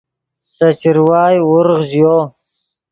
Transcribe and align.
سے 0.53 0.67
چروائے 0.79 1.37
ورغ 1.49 1.79
ژیو 1.89 2.15